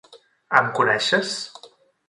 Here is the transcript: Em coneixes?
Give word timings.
Em 0.61 0.71
coneixes? 0.79 1.37